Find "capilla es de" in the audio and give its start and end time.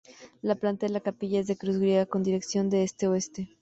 0.99-1.57